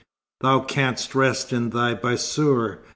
[0.39, 2.79] "Thou canst rest in thy bassour?"